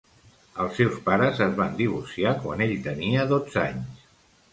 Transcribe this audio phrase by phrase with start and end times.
[0.63, 4.09] Els seus pares es van divorciar quan ell tenia dotze anys.